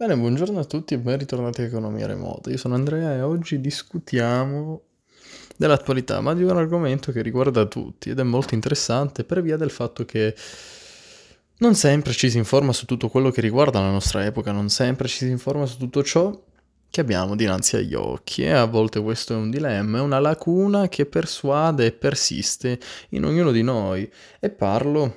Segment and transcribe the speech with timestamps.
[0.00, 2.50] Bene, buongiorno a tutti e ben ritornati a Economia Remota.
[2.50, 4.82] Io sono Andrea e oggi discutiamo
[5.56, 9.72] dell'attualità, ma di un argomento che riguarda tutti ed è molto interessante per via del
[9.72, 10.36] fatto che
[11.56, 15.08] non sempre ci si informa su tutto quello che riguarda la nostra epoca, non sempre
[15.08, 16.44] ci si informa su tutto ciò
[16.88, 20.86] che abbiamo dinanzi agli occhi e a volte questo è un dilemma, è una lacuna
[20.86, 22.78] che persuade e persiste
[23.08, 24.08] in ognuno di noi
[24.38, 25.16] e parlo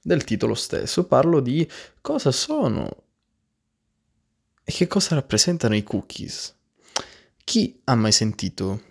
[0.00, 1.68] del titolo stesso, parlo di
[2.00, 3.01] cosa sono
[4.64, 6.54] e che cosa rappresentano i cookies.
[7.44, 8.82] Chi ha mai sentito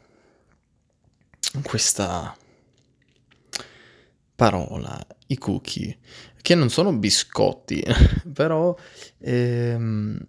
[1.64, 2.36] questa
[4.36, 6.00] parola, i cookie,
[6.42, 7.84] che non sono biscotti,
[8.34, 8.76] però
[9.20, 10.28] ehm,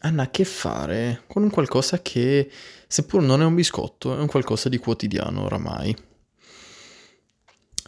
[0.00, 2.50] hanno a che fare con un qualcosa che,
[2.86, 5.94] seppur non è un biscotto, è un qualcosa di quotidiano oramai.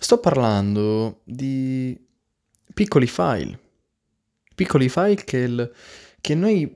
[0.03, 1.99] Sto parlando di
[2.73, 3.59] piccoli file,
[4.55, 5.73] piccoli file che, il,
[6.21, 6.73] che noi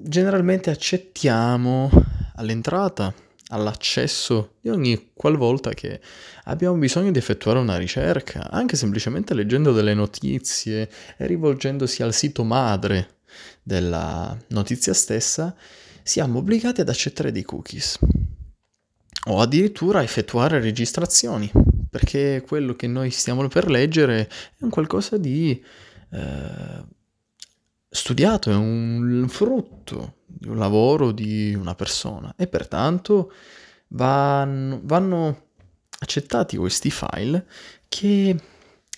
[0.00, 1.90] generalmente accettiamo
[2.36, 3.12] all'entrata,
[3.48, 6.00] all'accesso di ogni qualvolta che
[6.44, 12.44] abbiamo bisogno di effettuare una ricerca, anche semplicemente leggendo delle notizie e rivolgendosi al sito
[12.44, 13.16] madre
[13.62, 15.54] della notizia stessa,
[16.02, 17.98] siamo obbligati ad accettare dei cookies
[19.26, 21.50] o addirittura effettuare registrazioni,
[21.90, 25.62] perché quello che noi stiamo per leggere è un qualcosa di
[26.10, 26.84] eh,
[27.88, 33.32] studiato, è un frutto di un lavoro di una persona e pertanto
[33.88, 35.46] vanno, vanno
[36.00, 37.46] accettati questi file
[37.88, 38.36] che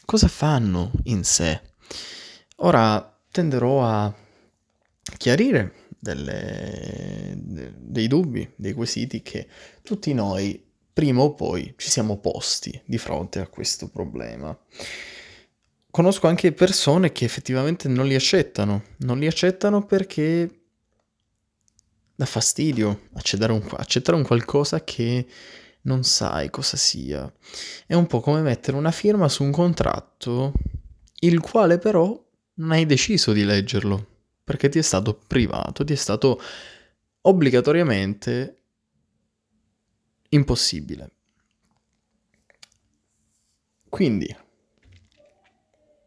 [0.05, 1.61] cosa fanno in sé.
[2.57, 4.13] Ora tenderò a
[5.17, 9.47] chiarire delle, de, dei dubbi, dei quesiti che
[9.83, 14.57] tutti noi prima o poi ci siamo posti di fronte a questo problema.
[15.91, 20.49] Conosco anche persone che effettivamente non li accettano, non li accettano perché
[22.15, 25.27] dà fastidio accettare un, accettare un qualcosa che
[25.83, 27.33] non sai cosa sia.
[27.87, 30.53] È un po' come mettere una firma su un contratto,
[31.21, 32.23] il quale però
[32.55, 34.07] non hai deciso di leggerlo
[34.45, 36.41] perché ti è stato privato, ti è stato
[37.23, 38.63] obbligatoriamente
[40.31, 41.11] impossibile.
[43.89, 44.37] Quindi,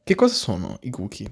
[0.03, 1.29] che cosa sono i cookie?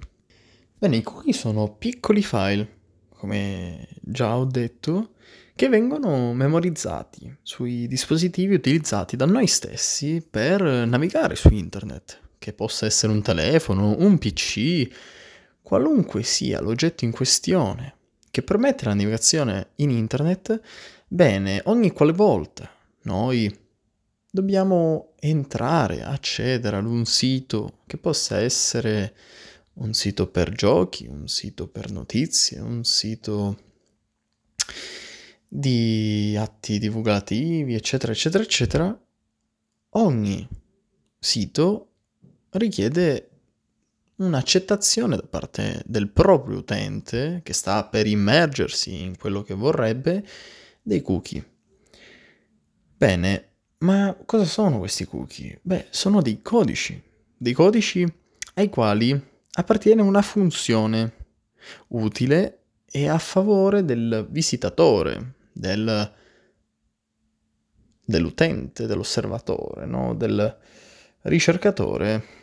[0.78, 5.12] Bene, i cookie sono piccoli file, come già ho detto,
[5.56, 12.86] che vengono memorizzati sui dispositivi utilizzati da noi stessi per navigare su internet, che possa
[12.86, 14.88] essere un telefono, un PC,
[15.62, 17.96] qualunque sia l'oggetto in questione
[18.32, 20.62] che permette la navigazione in internet,
[21.08, 23.53] bene, ogni qualvolta noi
[24.31, 29.14] dobbiamo entrare, accedere ad un sito che possa essere
[29.74, 33.58] un sito per giochi, un sito per notizie, un sito
[35.47, 39.06] di atti divulgativi, eccetera, eccetera, eccetera,
[39.90, 40.47] ogni
[41.20, 41.90] sito
[42.52, 43.30] richiede
[44.16, 50.25] un'accettazione da parte del proprio utente che sta per immergersi in quello che vorrebbe
[50.81, 51.46] dei cookie.
[52.96, 53.51] Bene,
[53.81, 55.59] ma cosa sono questi cookie?
[55.62, 57.02] Beh, sono dei codici,
[57.38, 58.06] dei codici
[58.56, 61.14] ai quali appartiene una funzione
[61.90, 66.14] utile e a favore del visitatore, del,
[68.06, 70.14] dell'utente, dell'osservatore, no?
[70.14, 70.58] del
[71.22, 72.40] ricercatore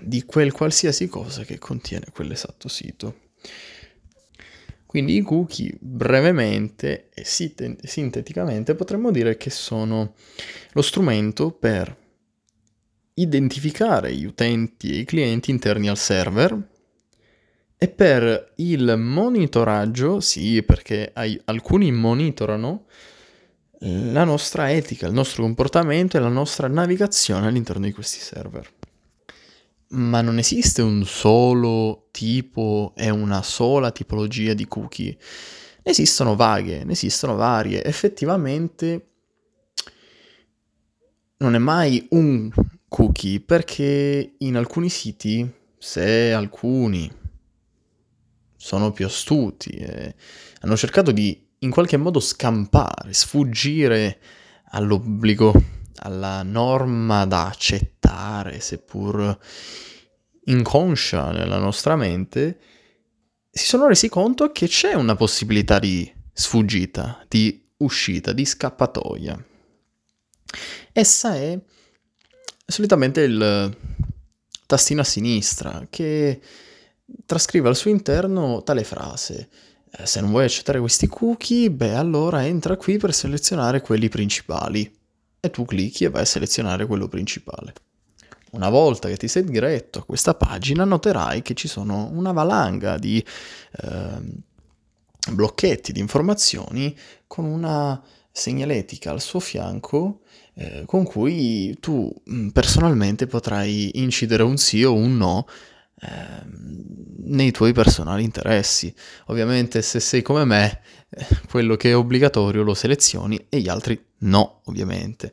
[0.00, 3.28] di quel qualsiasi cosa che contiene quell'esatto sito.
[4.90, 10.14] Quindi i cookie brevemente e sinteticamente potremmo dire che sono
[10.72, 11.96] lo strumento per
[13.14, 16.60] identificare gli utenti e i clienti interni al server
[17.78, 21.12] e per il monitoraggio, sì, perché
[21.44, 22.86] alcuni monitorano
[23.78, 28.68] la nostra etica, il nostro comportamento e la nostra navigazione all'interno di questi server.
[29.92, 35.16] Ma non esiste un solo tipo e una sola tipologia di cookie.
[35.82, 37.82] Ne esistono vaghe, ne esistono varie.
[37.82, 39.06] Effettivamente
[41.38, 42.50] non è mai un
[42.86, 47.10] cookie perché in alcuni siti, se alcuni
[48.56, 50.14] sono più astuti e
[50.60, 54.20] hanno cercato di in qualche modo scampare, sfuggire
[54.72, 55.52] all'obbligo
[55.96, 59.38] alla norma da accettare, seppur
[60.44, 62.58] inconscia nella nostra mente,
[63.50, 69.44] si sono resi conto che c'è una possibilità di sfuggita, di uscita, di scappatoia.
[70.92, 71.58] Essa è
[72.64, 73.76] solitamente il
[74.66, 76.40] tastino a sinistra che
[77.26, 79.48] trascrive al suo interno tale frase.
[79.90, 84.99] Eh, se non vuoi accettare questi cookie, beh allora entra qui per selezionare quelli principali.
[85.40, 87.72] E tu clicchi e vai a selezionare quello principale.
[88.52, 92.98] Una volta che ti sei diretto a questa pagina, noterai che ci sono una valanga
[92.98, 93.24] di
[93.82, 94.20] eh,
[95.30, 96.96] blocchetti di informazioni
[97.26, 98.02] con una
[98.32, 100.20] segnaletica al suo fianco
[100.54, 105.46] eh, con cui tu mm, personalmente potrai incidere un sì o un no
[107.24, 108.92] nei tuoi personali interessi.
[109.26, 110.80] Ovviamente se sei come me,
[111.10, 115.32] eh, quello che è obbligatorio lo selezioni e gli altri no, ovviamente.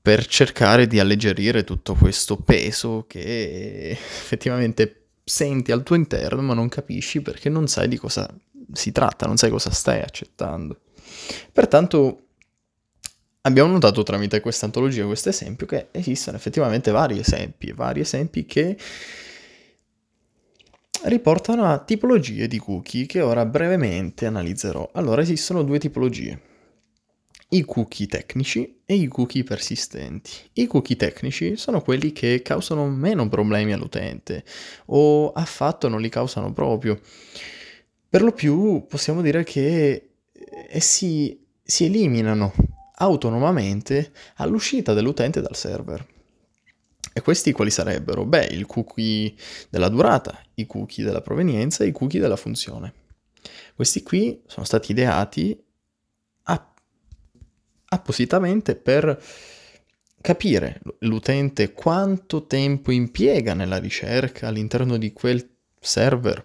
[0.00, 6.68] Per cercare di alleggerire tutto questo peso che effettivamente senti al tuo interno ma non
[6.68, 8.32] capisci perché non sai di cosa
[8.72, 10.80] si tratta, non sai cosa stai accettando.
[11.52, 12.25] Pertanto
[13.46, 18.76] abbiamo notato tramite questa antologia, questo esempio, che esistono effettivamente vari esempi, vari esempi che
[21.04, 24.90] riportano a tipologie di cookie che ora brevemente analizzerò.
[24.94, 26.54] Allora esistono due tipologie
[27.50, 30.32] i cookie tecnici e i cookie persistenti.
[30.54, 34.42] I cookie tecnici sono quelli che causano meno problemi all'utente
[34.86, 37.00] o affatto non li causano proprio.
[38.08, 40.08] Per lo più possiamo dire che
[40.68, 42.52] essi si eliminano
[42.96, 46.06] autonomamente all'uscita dell'utente dal server.
[47.12, 48.26] E questi quali sarebbero?
[48.26, 49.34] Beh, il cookie
[49.70, 52.92] della durata, i cookie della provenienza e i cookie della funzione.
[53.74, 55.58] Questi qui sono stati ideati
[57.88, 59.22] appositamente per
[60.20, 65.48] capire l'utente quanto tempo impiega nella ricerca all'interno di quel
[65.80, 66.44] server,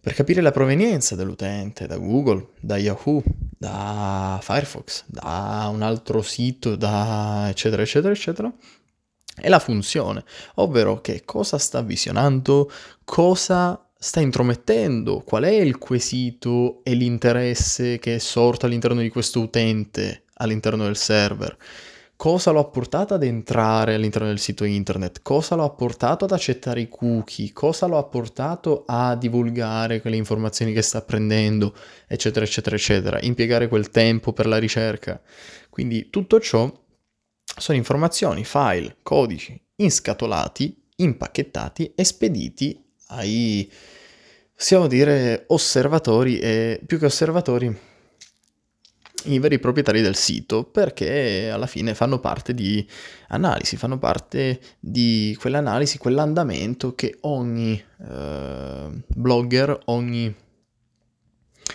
[0.00, 3.22] per capire la provenienza dell'utente da Google, da Yahoo,
[3.56, 8.52] da Firefox, da un altro sito, da eccetera eccetera eccetera,
[9.38, 10.24] e la funzione,
[10.56, 12.70] ovvero che cosa sta visionando,
[13.04, 19.40] cosa sta intromettendo, qual è il quesito e l'interesse che è sorto all'interno di questo
[19.40, 21.56] utente all'interno del server,
[22.16, 26.32] cosa lo ha portato ad entrare all'interno del sito internet, cosa lo ha portato ad
[26.32, 31.74] accettare i cookie, cosa lo ha portato a divulgare quelle informazioni che sta prendendo,
[32.08, 35.20] eccetera, eccetera, eccetera, impiegare quel tempo per la ricerca.
[35.68, 36.72] Quindi tutto ciò
[37.58, 43.70] sono informazioni, file, codici inscatolati, impacchettati e spediti ai,
[44.54, 47.78] possiamo dire, osservatori e più che osservatori,
[49.34, 52.86] i veri proprietari del sito perché alla fine fanno parte di
[53.28, 60.34] analisi, fanno parte di quell'analisi, quell'andamento che ogni eh, blogger, ogni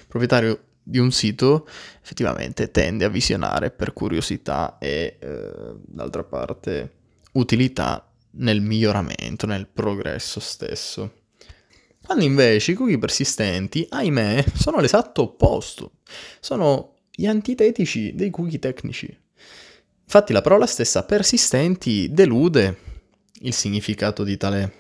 [0.08, 1.68] proprietario di un sito
[2.02, 5.52] effettivamente tende a visionare per curiosità e eh,
[5.86, 6.94] d'altra parte
[7.34, 11.20] utilità nel miglioramento, nel progresso stesso.
[12.04, 15.92] Quando invece i cookie persistenti, ahimè, sono l'esatto opposto.
[16.40, 19.16] Sono gli antitetici dei cookie tecnici.
[20.04, 22.78] Infatti la parola stessa persistenti delude
[23.42, 24.74] il significato di tale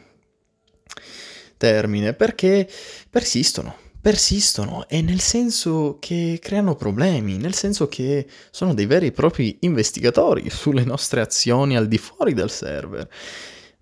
[1.57, 2.68] termine perché
[3.10, 9.12] persistono, persistono e nel senso che creano problemi, nel senso che sono dei veri e
[9.12, 13.07] propri investigatori sulle nostre azioni al di fuori del server,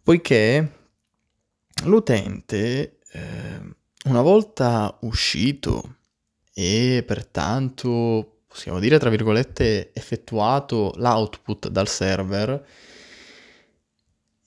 [0.03, 0.71] poiché
[1.85, 3.21] l'utente eh,
[4.05, 5.95] una volta uscito
[6.53, 12.65] e pertanto possiamo dire, tra virgolette, effettuato l'output dal server.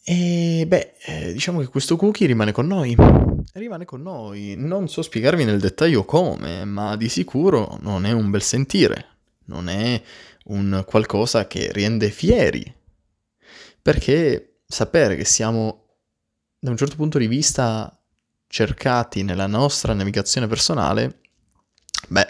[0.04, 2.96] E beh, eh, diciamo che questo cookie rimane con noi.
[3.52, 4.56] Rimane con noi.
[4.58, 9.06] Non so spiegarvi nel dettaglio come, ma di sicuro non è un bel sentire.
[9.44, 10.02] Non è
[10.46, 12.74] un qualcosa che rende fieri.
[13.80, 15.86] Perché sapere che siamo,
[16.58, 17.96] da un certo punto di vista,
[18.48, 21.20] cercati nella nostra navigazione personale,
[22.08, 22.28] beh,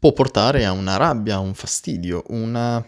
[0.00, 2.84] può portare a una rabbia, a un fastidio, una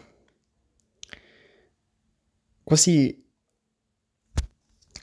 [2.65, 3.23] quasi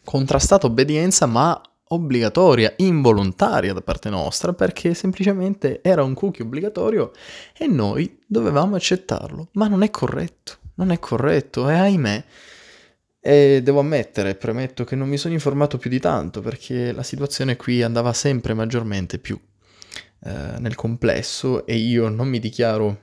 [0.03, 1.61] contrastata obbedienza, ma
[1.91, 7.11] obbligatoria, involontaria da parte nostra, perché semplicemente era un cookie obbligatorio
[7.55, 9.49] e noi dovevamo accettarlo.
[9.53, 12.23] Ma non è corretto, non è corretto e ahimè.
[13.21, 17.55] E devo ammettere, premetto che non mi sono informato più di tanto perché la situazione
[17.55, 19.39] qui andava sempre maggiormente più
[20.23, 23.01] eh, nel complesso e io non mi dichiaro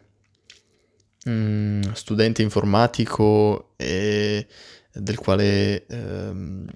[1.29, 4.47] mm, studente informatico e
[4.93, 6.67] del quale ehm,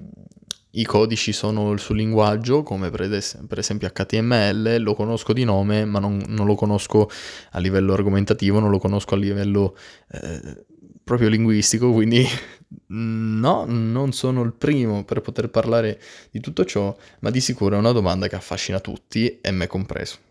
[0.73, 5.45] i codici sono il suo linguaggio, come per, es- per, esempio HTML, lo conosco di
[5.45, 7.11] nome, ma non, non, lo conosco
[7.53, 9.77] a livello argomentativo, non lo conosco a livello
[10.13, 10.65] eh,
[11.03, 12.25] proprio linguistico, quindi
[12.89, 17.79] no, non sono il primo per poter parlare di tutto ciò, ma di sicuro è
[17.79, 20.30] una domanda che affascina tutti, e me compreso.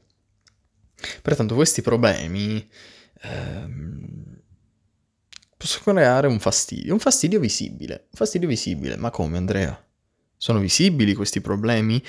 [1.21, 2.67] Pertanto questi problemi
[3.21, 4.41] ehm,
[5.55, 9.85] possono creare un fastidio, un fastidio visibile, un fastidio visibile, ma come Andrea?
[10.37, 12.01] Sono visibili questi problemi?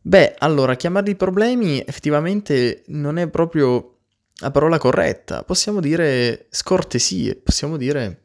[0.00, 3.98] Beh, allora, chiamarli problemi effettivamente non è proprio
[4.36, 5.42] la parola corretta.
[5.42, 8.22] Possiamo dire scortesie, possiamo dire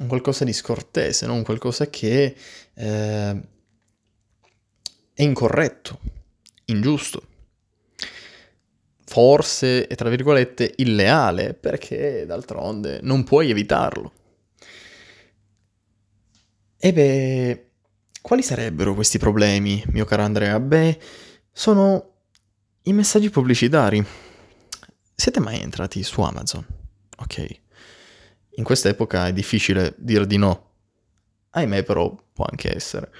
[0.00, 1.34] un qualcosa di scortese, no?
[1.34, 2.34] un qualcosa che
[2.74, 3.42] eh,
[5.14, 6.00] è incorretto,
[6.66, 7.22] ingiusto,
[9.06, 14.12] forse, tra virgolette, illeale, perché d'altronde non puoi evitarlo.
[16.76, 17.70] E beh,
[18.20, 20.58] quali sarebbero questi problemi, mio caro Andrea?
[20.60, 20.98] Beh,
[21.52, 22.14] sono
[22.82, 24.04] i messaggi pubblicitari.
[25.14, 26.66] Siete mai entrati su Amazon?
[27.18, 27.60] Ok.
[28.56, 30.70] In questa epoca è difficile dire di no.
[31.50, 33.10] Ahimè, però può anche essere.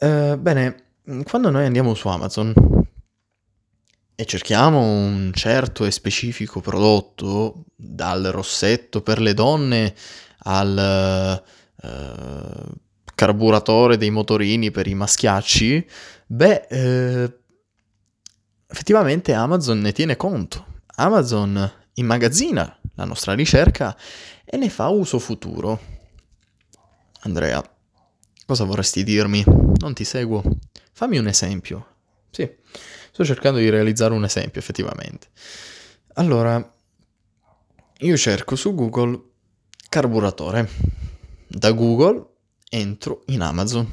[0.00, 0.84] Uh, bene,
[1.24, 2.52] quando noi andiamo su Amazon
[4.16, 9.94] e cerchiamo un certo e specifico prodotto, dal rossetto per le donne
[10.46, 11.42] al
[11.82, 12.72] uh,
[13.14, 15.86] carburatore dei motorini per i maschiacci,
[16.26, 17.38] beh, eh,
[18.68, 20.66] effettivamente Amazon ne tiene conto.
[20.96, 23.96] Amazon immagazzina la nostra ricerca
[24.44, 25.80] e ne fa uso futuro.
[27.20, 27.62] Andrea,
[28.46, 29.42] cosa vorresti dirmi?
[29.78, 30.42] Non ti seguo.
[30.92, 31.93] Fammi un esempio.
[32.34, 32.50] Sì,
[33.12, 35.28] sto cercando di realizzare un esempio effettivamente.
[36.14, 36.74] Allora,
[37.98, 39.22] io cerco su Google
[39.88, 40.68] carburatore.
[41.46, 42.26] Da Google
[42.68, 43.88] entro in Amazon.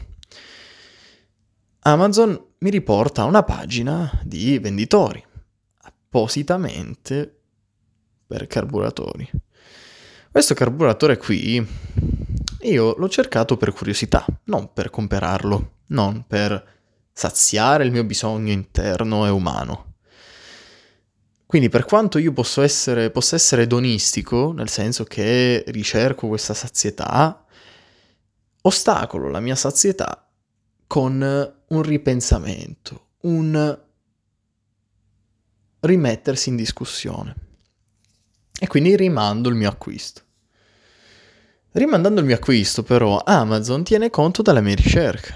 [1.81, 5.23] Amazon mi riporta una pagina di venditori,
[5.83, 7.41] appositamente
[8.25, 9.29] per carburatori.
[10.31, 11.63] Questo carburatore qui
[12.61, 16.80] io l'ho cercato per curiosità, non per comprarlo, non per
[17.13, 19.93] saziare il mio bisogno interno e umano.
[21.45, 27.45] Quindi per quanto io posso essere, possa essere edonistico, nel senso che ricerco questa sazietà,
[28.61, 30.29] ostacolo la mia sazietà
[30.87, 31.21] con
[31.67, 33.79] un ripensamento, un
[35.81, 37.35] rimettersi in discussione.
[38.57, 40.21] E quindi rimando il mio acquisto.
[41.73, 45.35] Rimandando il mio acquisto, però, Amazon tiene conto della mia ricerca.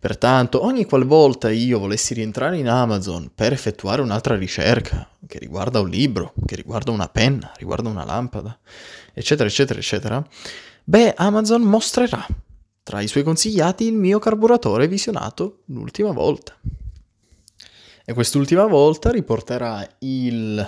[0.00, 5.90] Pertanto, ogni qualvolta io volessi rientrare in Amazon per effettuare un'altra ricerca, che riguarda un
[5.90, 8.58] libro, che riguarda una penna, riguarda una lampada,
[9.12, 10.26] eccetera, eccetera, eccetera,
[10.84, 12.26] beh, Amazon mostrerà
[12.82, 16.56] tra i suoi consigliati il mio carburatore visionato l'ultima volta.
[18.06, 20.66] E quest'ultima volta riporterà il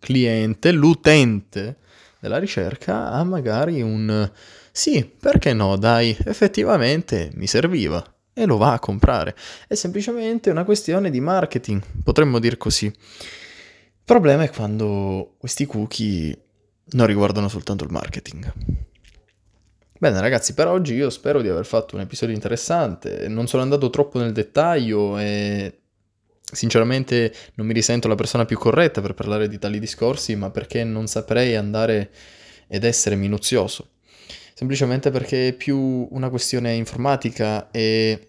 [0.00, 1.76] cliente, l'utente
[2.22, 4.30] della ricerca a magari un
[4.70, 8.02] sì, perché no, dai, effettivamente mi serviva
[8.32, 9.34] e lo va a comprare.
[9.66, 12.86] È semplicemente una questione di marketing, potremmo dir così.
[12.86, 12.94] Il
[14.04, 16.44] problema è quando questi cookie
[16.92, 18.52] non riguardano soltanto il marketing.
[19.98, 23.90] Bene ragazzi, per oggi io spero di aver fatto un episodio interessante, non sono andato
[23.90, 25.81] troppo nel dettaglio e
[26.52, 30.84] sinceramente non mi risento la persona più corretta per parlare di tali discorsi, ma perché
[30.84, 32.10] non saprei andare
[32.68, 33.88] ed essere minuzioso.
[34.54, 38.28] Semplicemente perché è più una questione informatica e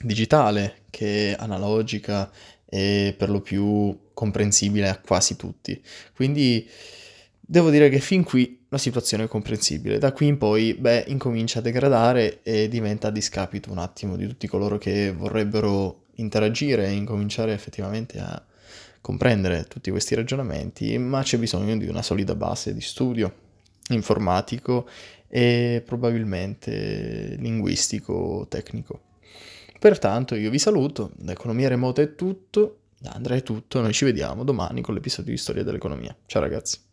[0.00, 2.30] digitale che analogica
[2.64, 5.80] e per lo più comprensibile a quasi tutti.
[6.14, 6.68] Quindi
[7.40, 9.98] devo dire che fin qui la situazione è comprensibile.
[9.98, 14.26] Da qui in poi, beh, incomincia a degradare e diventa a discapito un attimo di
[14.26, 18.42] tutti coloro che vorrebbero interagire e incominciare effettivamente a
[19.00, 23.46] comprendere tutti questi ragionamenti, ma c'è bisogno di una solida base di studio
[23.88, 24.88] informatico
[25.28, 29.02] e probabilmente linguistico tecnico.
[29.78, 34.04] Pertanto io vi saluto, da Economia Remota è tutto, da Andrea è tutto, noi ci
[34.04, 36.14] vediamo domani con l'episodio di Storia dell'Economia.
[36.26, 36.87] Ciao ragazzi.